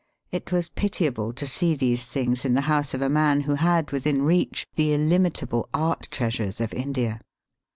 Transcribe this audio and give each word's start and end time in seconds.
It 0.31 0.51
was 0.51 0.67
pitiable 0.69 1.31
to 1.33 1.45
see 1.45 1.75
these 1.75 2.03
things 2.05 2.43
in 2.43 2.55
the 2.55 2.61
house 2.61 2.95
of 2.95 3.03
a 3.03 3.07
man 3.07 3.41
who 3.41 3.53
had 3.53 3.91
within 3.91 4.23
reach 4.23 4.65
the 4.73 4.93
illimitable 4.93 5.69
art 5.75 6.07
treasures 6.09 6.59
of 6.59 6.73
India. 6.73 7.21